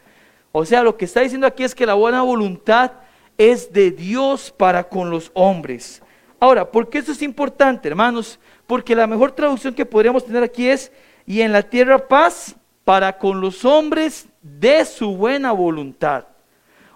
[0.53, 2.93] O sea, lo que está diciendo aquí es que la buena voluntad
[3.39, 6.03] es de Dios para con los hombres.
[6.39, 8.39] Ahora, ¿por qué eso es importante, hermanos?
[8.67, 10.93] Porque la mejor traducción que podríamos tener aquí es,
[11.27, 16.27] y en la tierra paz para con los hombres de su buena voluntad,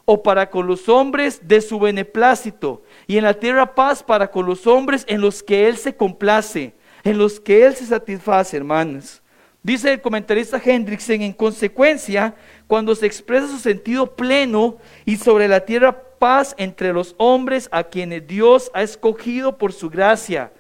[0.05, 4.47] o para con los hombres de su beneplácito, y en la tierra paz para con
[4.47, 9.23] los hombres en los que Él se complace, en los que Él se satisface, hermanos.
[9.63, 12.35] Dice el comentarista Hendrickson, en consecuencia,
[12.67, 17.83] cuando se expresa su sentido pleno y sobre la tierra paz entre los hombres a
[17.83, 20.53] quienes Dios ha escogido por su gracia,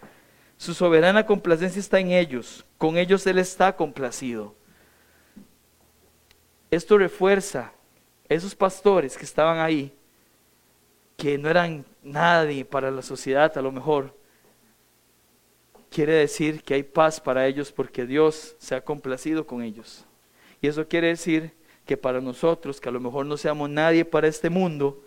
[0.56, 4.54] su soberana complacencia está en ellos, con ellos Él está complacido.
[6.70, 7.72] Esto refuerza
[8.26, 9.94] esos pastores que estaban ahí,
[11.18, 14.16] que no eran nadie para la sociedad a lo mejor,
[15.90, 20.06] quiere decir que hay paz para ellos porque Dios se ha complacido con ellos.
[20.62, 21.52] Y eso quiere decir
[21.84, 25.04] que para nosotros, que a lo mejor no seamos nadie para este mundo,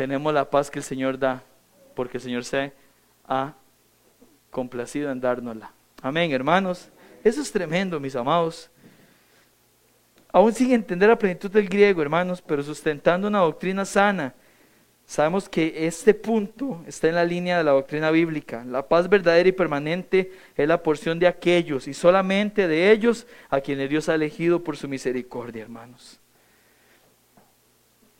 [0.00, 1.42] tenemos la paz que el Señor da,
[1.94, 2.72] porque el Señor se
[3.28, 3.52] ha
[4.50, 5.72] complacido en dárnosla.
[6.00, 6.88] Amén, hermanos.
[7.22, 8.70] Eso es tremendo, mis amados.
[10.32, 14.32] Aún sin entender la plenitud del griego, hermanos, pero sustentando una doctrina sana
[15.04, 18.64] Sabemos que este punto está en la línea de la doctrina bíblica.
[18.64, 23.60] La paz verdadera y permanente es la porción de aquellos y solamente de ellos a
[23.60, 26.20] quienes Dios ha elegido por su misericordia, hermanos.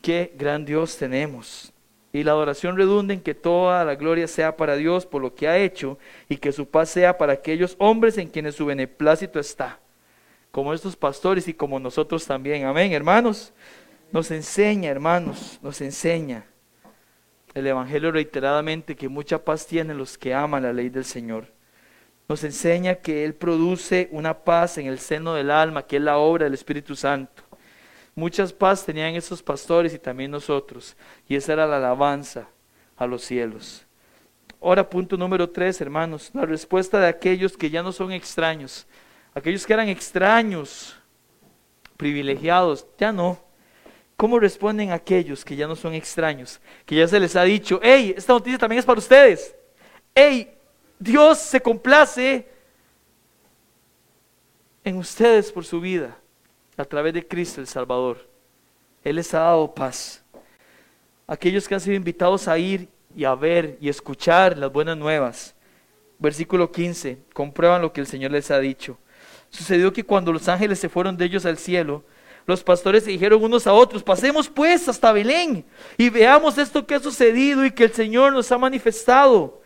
[0.01, 1.73] Qué gran Dios tenemos.
[2.13, 5.47] Y la adoración redunda en que toda la gloria sea para Dios por lo que
[5.47, 9.79] ha hecho y que su paz sea para aquellos hombres en quienes su beneplácito está,
[10.51, 12.65] como estos pastores y como nosotros también.
[12.65, 13.53] Amén, hermanos.
[14.11, 16.45] Nos enseña, hermanos, nos enseña
[17.55, 21.47] el Evangelio reiteradamente que mucha paz tienen los que aman la ley del Señor.
[22.29, 26.19] Nos enseña que Él produce una paz en el seno del alma, que es la
[26.19, 27.43] obra del Espíritu Santo.
[28.15, 30.97] Muchas paz tenían esos pastores y también nosotros,
[31.29, 32.49] y esa era la alabanza
[32.97, 33.87] a los cielos.
[34.61, 38.87] Ahora, punto número tres, hermanos, la respuesta de aquellos que ya no son extraños,
[39.35, 40.97] aquellos que eran extraños,
[41.97, 43.51] privilegiados, ya no
[44.21, 46.61] ¿Cómo responden aquellos que ya no son extraños?
[46.85, 49.57] Que ya se les ha dicho, hey, esta noticia también es para ustedes.
[50.15, 50.59] Hey,
[50.99, 52.47] Dios se complace
[54.85, 56.19] en ustedes por su vida
[56.81, 58.29] a través de Cristo el Salvador.
[59.05, 60.23] Él les ha dado paz.
[61.27, 65.55] Aquellos que han sido invitados a ir y a ver y escuchar las buenas nuevas.
[66.19, 68.99] Versículo 15, comprueban lo que el Señor les ha dicho.
[69.49, 72.05] Sucedió que cuando los ángeles se fueron de ellos al cielo,
[72.47, 75.65] los pastores se dijeron unos a otros, pasemos pues hasta Belén
[75.97, 79.60] y veamos esto que ha sucedido y que el Señor nos ha manifestado.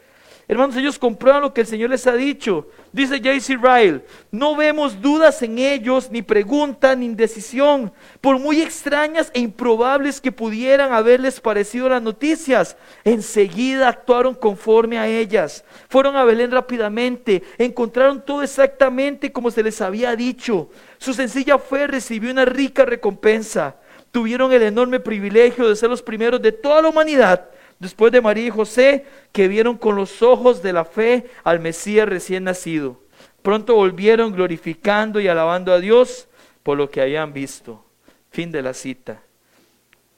[0.46, 2.68] Hermanos, ellos comprueban lo que el Señor les ha dicho.
[2.92, 3.56] Dice J.C.
[3.56, 10.20] Ryle, no vemos dudas en ellos, ni pregunta, ni indecisión, por muy extrañas e improbables
[10.20, 12.76] que pudieran haberles parecido las noticias.
[13.04, 15.64] Enseguida actuaron conforme a ellas.
[15.88, 20.68] Fueron a Belén rápidamente, encontraron todo exactamente como se les había dicho.
[20.98, 23.76] Su sencilla fe recibió una rica recompensa.
[24.10, 28.46] Tuvieron el enorme privilegio de ser los primeros de toda la humanidad después de María
[28.46, 33.00] y José, que vieron con los ojos de la fe al Mesías recién nacido.
[33.42, 36.28] Pronto volvieron glorificando y alabando a Dios
[36.62, 37.84] por lo que habían visto.
[38.30, 39.22] Fin de la cita.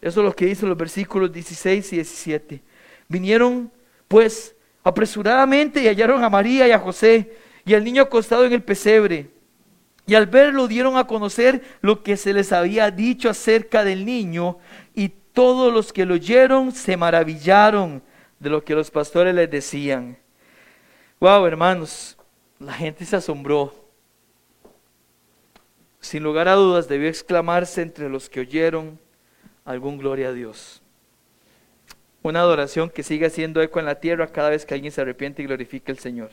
[0.00, 2.62] Eso es lo que dicen los versículos 16 y 17.
[3.08, 3.72] Vinieron
[4.08, 7.32] pues apresuradamente y hallaron a María y a José
[7.64, 9.30] y al niño acostado en el pesebre.
[10.06, 14.58] Y al verlo dieron a conocer lo que se les había dicho acerca del niño
[15.37, 18.03] todos los que lo oyeron se maravillaron
[18.38, 20.16] de lo que los pastores les decían.
[21.20, 22.16] Wow, hermanos,
[22.59, 23.75] la gente se asombró.
[26.01, 28.99] Sin lugar a dudas debió exclamarse entre los que oyeron
[29.66, 30.81] algún gloria a Dios.
[32.22, 35.42] Una adoración que sigue haciendo eco en la tierra cada vez que alguien se arrepiente
[35.42, 36.31] y glorifica al Señor.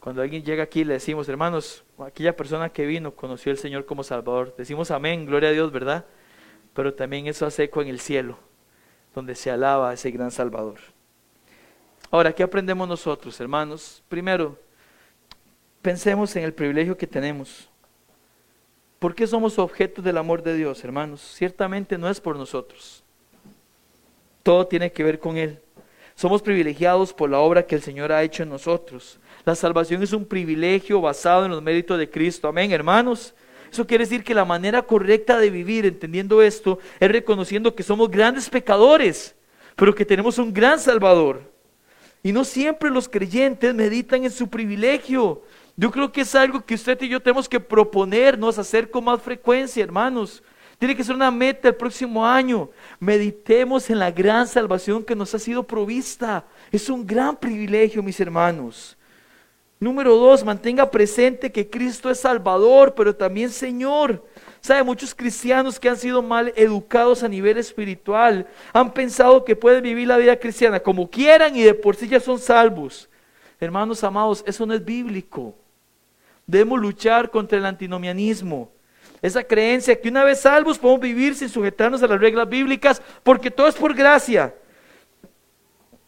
[0.00, 4.02] Cuando alguien llega aquí le decimos, hermanos, aquella persona que vino conoció al Señor como
[4.02, 4.52] Salvador.
[4.58, 6.04] Decimos amén, gloria a Dios, ¿verdad?
[6.74, 8.38] Pero también eso hace eco en el cielo,
[9.14, 10.78] donde se alaba a ese gran Salvador.
[12.10, 14.02] Ahora, ¿qué aprendemos nosotros, hermanos?
[14.08, 14.58] Primero,
[15.80, 17.68] pensemos en el privilegio que tenemos.
[18.98, 21.20] ¿Por qué somos objetos del amor de Dios, hermanos?
[21.20, 23.02] Ciertamente no es por nosotros.
[24.42, 25.58] Todo tiene que ver con Él.
[26.14, 29.18] Somos privilegiados por la obra que el Señor ha hecho en nosotros.
[29.44, 32.46] La salvación es un privilegio basado en los méritos de Cristo.
[32.46, 33.34] Amén, hermanos.
[33.72, 38.10] Eso quiere decir que la manera correcta de vivir, entendiendo esto, es reconociendo que somos
[38.10, 39.34] grandes pecadores,
[39.76, 41.50] pero que tenemos un gran Salvador.
[42.22, 45.42] Y no siempre los creyentes meditan en su privilegio.
[45.74, 49.22] Yo creo que es algo que usted y yo tenemos que proponernos hacer con más
[49.22, 50.42] frecuencia, hermanos.
[50.78, 52.68] Tiene que ser una meta el próximo año.
[53.00, 56.44] Meditemos en la gran salvación que nos ha sido provista.
[56.70, 58.98] Es un gran privilegio, mis hermanos.
[59.82, 64.24] Número dos, mantenga presente que Cristo es Salvador, pero también Señor.
[64.60, 69.82] Sabe, muchos cristianos que han sido mal educados a nivel espiritual han pensado que pueden
[69.82, 73.10] vivir la vida cristiana como quieran y de por sí ya son salvos.
[73.58, 75.52] Hermanos amados, eso no es bíblico.
[76.46, 78.70] Debemos luchar contra el antinomianismo.
[79.20, 83.50] Esa creencia que una vez salvos podemos vivir sin sujetarnos a las reglas bíblicas porque
[83.50, 84.54] todo es por gracia.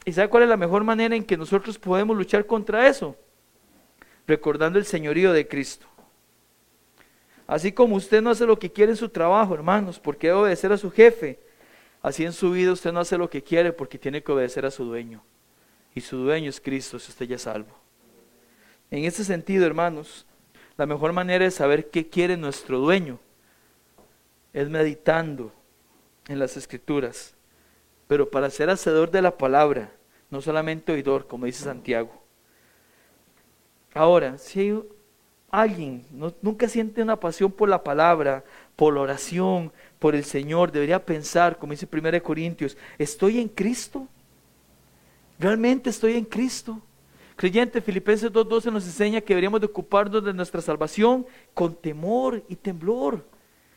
[0.04, 3.16] ¿Y sabe cuál es la mejor manera en que nosotros podemos luchar contra eso?
[4.26, 5.86] Recordando el señorío de Cristo.
[7.46, 10.72] Así como usted no hace lo que quiere en su trabajo, hermanos, porque debe obedecer
[10.72, 11.38] a su jefe,
[12.02, 14.70] así en su vida usted no hace lo que quiere porque tiene que obedecer a
[14.70, 15.22] su dueño.
[15.94, 17.76] Y su dueño es Cristo, si usted ya es salvo.
[18.90, 20.26] En ese sentido, hermanos,
[20.76, 23.20] la mejor manera de saber qué quiere nuestro dueño
[24.52, 25.52] es meditando
[26.28, 27.34] en las escrituras.
[28.06, 29.92] Pero para ser hacedor de la palabra,
[30.30, 32.23] no solamente oidor, como dice Santiago.
[33.94, 34.74] Ahora, si
[35.50, 36.04] alguien
[36.42, 41.58] nunca siente una pasión por la palabra, por la oración, por el Señor, debería pensar,
[41.58, 44.08] como dice 1 Corintios, ¿estoy en Cristo?
[45.38, 46.82] ¿Realmente estoy en Cristo?
[47.36, 52.56] Creyente, Filipenses 2.12 nos enseña que deberíamos de ocuparnos de nuestra salvación con temor y
[52.56, 53.24] temblor,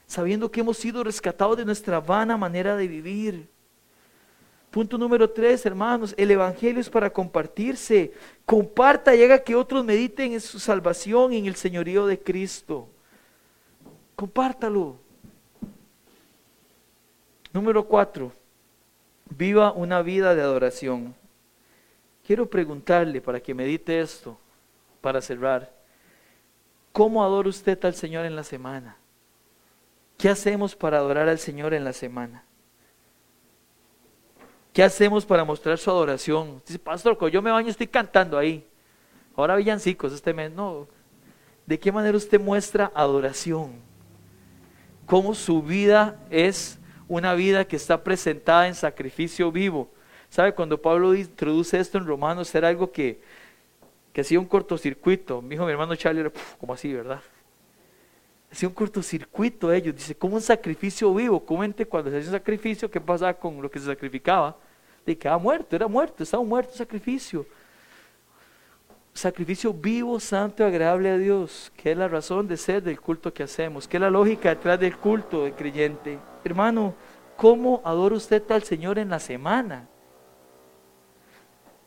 [0.08, 3.50] sabiendo que hemos sido rescatados de nuestra vana manera de vivir.
[4.78, 8.14] Punto número 3, hermanos, el Evangelio es para compartirse.
[8.46, 12.88] Comparta y haga que otros mediten en su salvación, en el señorío de Cristo.
[14.16, 14.98] Compártalo.
[17.52, 18.32] Número 4,
[19.32, 21.16] viva una vida de adoración.
[22.24, 24.38] Quiero preguntarle para que medite esto,
[25.02, 25.74] para cerrar.
[26.92, 28.96] ¿Cómo adora usted al Señor en la semana?
[30.20, 32.44] ¿Qué hacemos para adorar al Señor en la semana?
[34.78, 36.62] ¿Qué hacemos para mostrar su adoración?
[36.64, 38.64] Dice, pastor, cuando yo me baño estoy cantando ahí.
[39.36, 40.52] Ahora villancicos este mes.
[40.52, 40.88] No.
[41.66, 43.72] ¿De qué manera usted muestra adoración?
[45.08, 49.90] ¿Cómo su vida es una vida que está presentada en sacrificio vivo?
[50.30, 50.54] ¿Sabe?
[50.54, 53.20] Cuando Pablo introduce esto en Romanos, era algo que,
[54.14, 55.42] que hacía un cortocircuito.
[55.42, 57.24] Mi hijo, mi hermano Charlie, era como así, ¿verdad?
[58.52, 59.96] Hacía un cortocircuito ellos.
[59.96, 61.44] Dice, como un sacrificio vivo.
[61.44, 64.56] Comente cuando se hace un sacrificio, ¿qué pasa con lo que se sacrificaba?
[65.08, 67.46] De que muerto, era muerto, estaba muerto sacrificio.
[69.14, 73.42] Sacrificio vivo, santo agradable a Dios, que es la razón de ser del culto que
[73.42, 76.20] hacemos, que es la lógica detrás del culto del creyente.
[76.44, 76.94] Hermano,
[77.38, 79.88] ¿cómo adora usted al Señor en la semana?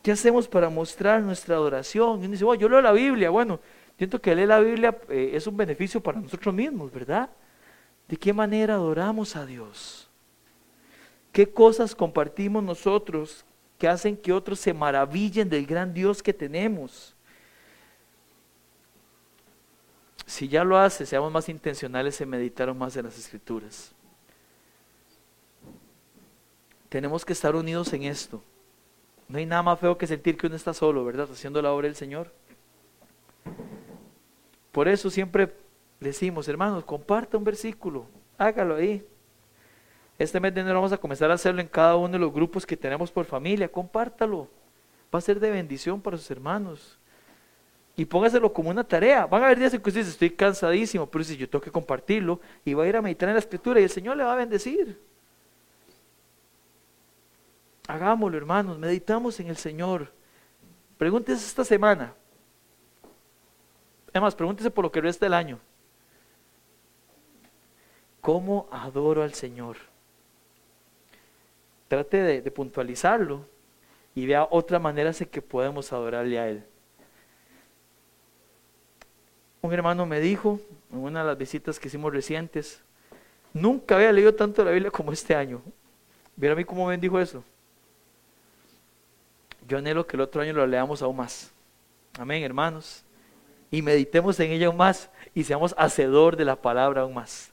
[0.01, 2.21] ¿Qué hacemos para mostrar nuestra adoración?
[2.21, 3.29] Y uno dice, yo leo la Biblia.
[3.29, 3.59] Bueno,
[3.99, 7.29] siento que leer la Biblia eh, es un beneficio para nosotros mismos, ¿verdad?
[8.07, 10.10] ¿De qué manera adoramos a Dios?
[11.31, 13.45] ¿Qué cosas compartimos nosotros
[13.77, 17.15] que hacen que otros se maravillen del gran Dios que tenemos?
[20.25, 23.91] Si ya lo hace, seamos más intencionales en meditar más en las escrituras.
[26.89, 28.43] Tenemos que estar unidos en esto.
[29.27, 31.29] No hay nada más feo que sentir que uno está solo, ¿verdad?
[31.31, 32.33] Haciendo la obra del Señor.
[34.73, 35.53] Por eso siempre
[36.01, 38.05] decimos, hermanos, comparta un versículo,
[38.37, 39.05] hágalo ahí.
[40.21, 42.63] Este mes de enero vamos a comenzar a hacerlo en cada uno de los grupos
[42.63, 44.47] que tenemos por familia, compártalo.
[45.13, 46.99] Va a ser de bendición para sus hermanos.
[47.95, 49.25] Y póngaselo como una tarea.
[49.25, 51.71] Van a haber días en que usted dice, estoy cansadísimo, pero si yo tengo que
[51.71, 54.33] compartirlo y va a ir a meditar en la escritura y el Señor le va
[54.33, 55.01] a bendecir.
[57.87, 60.13] Hagámoslo, hermanos, meditamos en el Señor.
[60.99, 62.13] Pregúntese esta semana.
[64.09, 65.59] Además, pregúntese por lo que resta del año.
[68.21, 69.90] ¿Cómo adoro al Señor?
[71.91, 73.45] Trate de, puntualizarlo
[74.15, 76.63] y vea otra manera en que podemos adorarle a Él.
[79.61, 82.81] Un hermano me dijo en una de las visitas que hicimos recientes,
[83.51, 85.61] nunca había leído tanto la Biblia como este año.
[86.37, 87.43] Mira a mí cómo bendijo eso.
[89.67, 91.51] Yo anhelo que el otro año lo leamos aún más.
[92.17, 93.03] Amén, hermanos.
[93.69, 97.50] Y meditemos en ella aún más y seamos hacedor de la palabra aún más.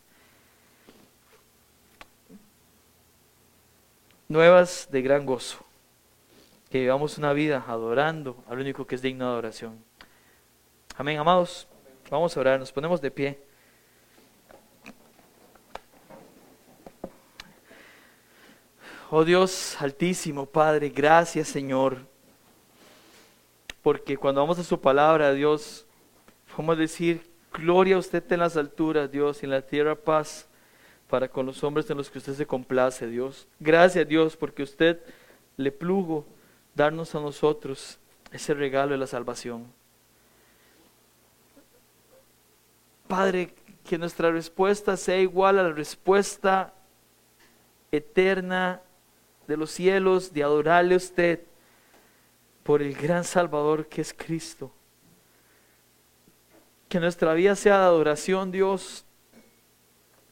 [4.28, 5.64] Nuevas de gran gozo.
[6.70, 9.82] Que vivamos una vida adorando al único que es digno de adoración.
[10.98, 11.66] Amén, amados.
[12.10, 13.38] Vamos a orar, nos ponemos de pie.
[19.10, 21.96] Oh Dios altísimo, Padre, gracias Señor.
[23.80, 25.86] Porque cuando vamos a su palabra, Dios,
[26.58, 30.46] a decir, gloria a usted en las alturas, Dios, y en la tierra paz
[31.08, 33.48] para con los hombres en los que usted se complace, Dios.
[33.58, 35.00] Gracias, Dios, porque usted
[35.56, 36.26] le plugo
[36.74, 37.98] darnos a nosotros
[38.30, 39.66] ese regalo de la salvación.
[43.08, 43.54] Padre,
[43.84, 46.74] que nuestra respuesta sea igual a la respuesta
[47.90, 48.82] eterna
[49.46, 51.40] de los cielos, de adorarle a usted
[52.62, 54.70] por el gran Salvador que es Cristo.
[56.90, 59.06] Que nuestra vida sea de adoración, Dios.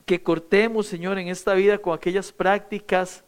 [0.07, 3.23] Que cortemos, Señor, en esta vida con aquellas prácticas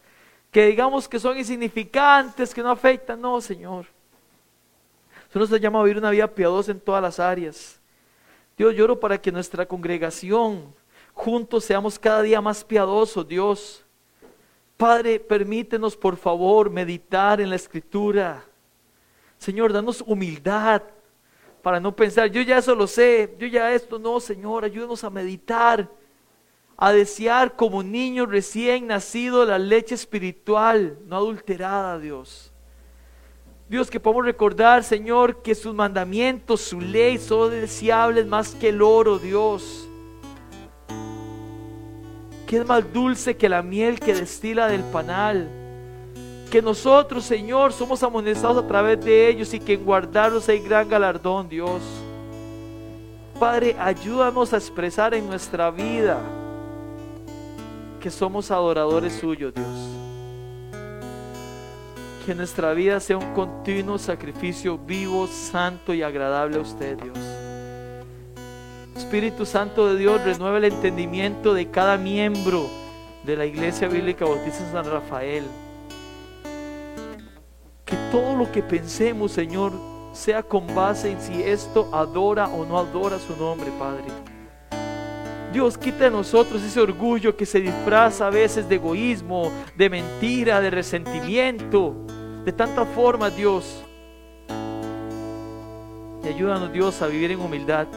[0.49, 3.21] que digamos que son insignificantes, que no afectan.
[3.21, 3.85] No, Señor.
[5.29, 7.79] Eso nos llama a vivir una vida piadosa en todas las áreas.
[8.57, 10.73] Dios, lloro para que nuestra congregación
[11.13, 13.85] juntos seamos cada día más piadosos, Dios.
[14.75, 18.43] Padre, permítenos por favor meditar en la escritura.
[19.37, 20.81] Señor, danos humildad
[21.61, 25.09] para no pensar, yo ya eso lo sé, yo ya esto no, Señor, ayúdanos a
[25.09, 25.89] meditar,
[26.81, 32.53] a desear como niño recién nacido la leche espiritual, no adulterada, Dios.
[33.67, 38.81] Dios, que podamos recordar, Señor, que sus mandamientos, su ley son deseables más que el
[38.81, 39.89] oro, Dios.
[42.47, 45.49] Que es más dulce que la miel que destila del panal
[46.49, 50.89] que nosotros, Señor, somos amonestados a través de ellos y que en guardarlos hay gran
[50.89, 51.83] galardón, Dios.
[53.39, 56.19] Padre, ayúdanos a expresar en nuestra vida
[57.99, 59.67] que somos adoradores suyos, Dios.
[62.25, 67.17] Que nuestra vida sea un continuo sacrificio vivo, santo y agradable a usted, Dios.
[68.95, 72.67] Espíritu Santo de Dios, renueva el entendimiento de cada miembro
[73.23, 75.43] de la Iglesia Bíblica Bautista San Rafael
[77.89, 79.73] que todo lo que pensemos, Señor,
[80.13, 84.05] sea con base en si esto adora o no adora su nombre, Padre.
[85.51, 90.61] Dios, quita de nosotros ese orgullo que se disfraza a veces de egoísmo, de mentira,
[90.61, 91.95] de resentimiento,
[92.45, 93.83] de tanta forma, Dios.
[96.23, 97.87] Y ayúdanos, Dios, a vivir en humildad,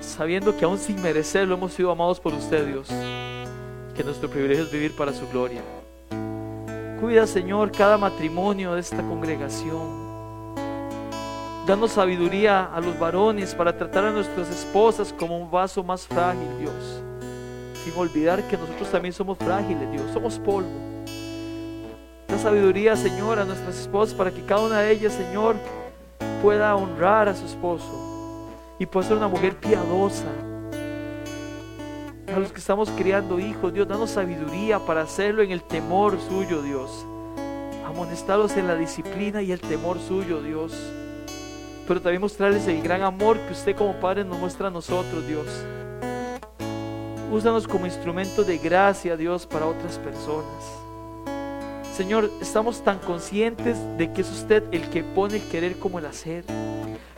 [0.00, 2.88] sabiendo que aún sin merecerlo hemos sido amados por usted, Dios.
[3.96, 5.62] Que nuestro privilegio es vivir para su gloria.
[7.00, 10.01] Cuida, Señor, cada matrimonio de esta congregación.
[11.66, 16.48] Danos sabiduría a los varones para tratar a nuestras esposas como un vaso más frágil,
[16.58, 17.02] Dios.
[17.84, 20.10] Sin olvidar que nosotros también somos frágiles, Dios.
[20.12, 20.68] Somos polvo.
[22.26, 25.54] Da sabiduría, Señor, a nuestras esposas para que cada una de ellas, Señor,
[26.42, 28.48] pueda honrar a su esposo
[28.80, 30.26] y pueda ser una mujer piadosa,
[32.34, 36.62] a los que estamos criando hijos, Dios, danos sabiduría para hacerlo en el temor suyo,
[36.62, 37.06] Dios.
[37.86, 40.72] Amonestarlos en la disciplina y el temor suyo, Dios.
[41.86, 45.46] Pero también mostrarles el gran amor que usted como Padre nos muestra a nosotros, Dios.
[47.30, 50.82] Úsanos como instrumento de gracia, Dios, para otras personas.
[51.96, 56.06] Señor, estamos tan conscientes de que es usted el que pone el querer como el
[56.06, 56.44] hacer.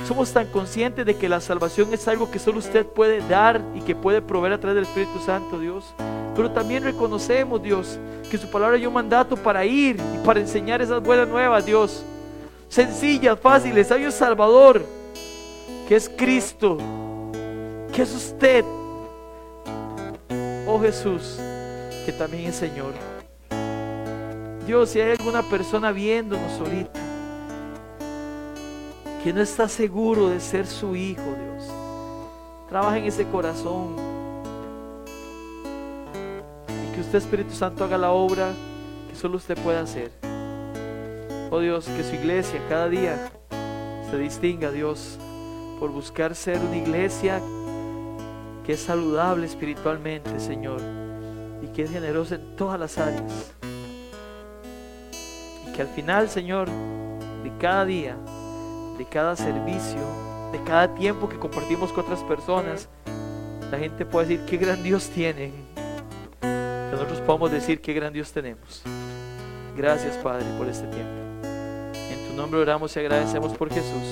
[0.07, 3.81] Somos tan conscientes de que la salvación es algo que solo usted puede dar y
[3.81, 5.95] que puede proveer a través del Espíritu Santo, Dios.
[6.35, 7.99] Pero también reconocemos, Dios,
[8.31, 12.05] que su palabra hay un mandato para ir y para enseñar esas buenas nuevas, Dios.
[12.69, 13.91] Sencillas, fáciles.
[13.93, 14.85] Hay un Salvador,
[15.89, 16.79] que es Cristo,
[17.93, 18.65] que es usted.
[20.67, 21.39] Oh Jesús,
[22.05, 22.95] que también es Señor.
[24.67, 27.01] Dios, si hay alguna persona viéndonos ahorita,
[29.23, 31.71] que no está seguro de ser su hijo, Dios.
[32.69, 33.97] Trabaja en ese corazón.
[36.69, 38.53] Y que usted, Espíritu Santo, haga la obra
[39.09, 40.11] que solo usted puede hacer.
[41.51, 43.31] Oh Dios, que su iglesia cada día
[44.11, 45.19] se distinga, Dios,
[45.79, 47.41] por buscar ser una iglesia
[48.65, 50.81] que es saludable espiritualmente, Señor,
[51.63, 53.53] y que es generosa en todas las áreas.
[55.69, 58.17] Y que al final, Señor, de cada día,
[58.99, 60.01] de cada servicio,
[60.53, 62.89] de cada tiempo que compartimos con otras personas,
[63.71, 65.53] la gente puede decir qué gran Dios tienen.
[66.91, 68.83] nosotros podemos decir qué gran Dios tenemos.
[69.77, 71.24] Gracias Padre por este tiempo.
[72.37, 74.03] Nombre oramos y agradecemos por Jesús.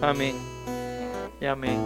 [0.00, 0.34] Amén.
[1.40, 1.78] Y amén.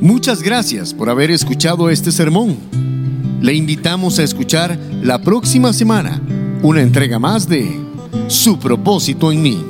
[0.00, 2.56] Muchas gracias por haber escuchado este sermón.
[3.40, 6.20] Le invitamos a escuchar la próxima semana
[6.62, 7.80] una entrega más de
[8.28, 9.64] Su propósito en mí.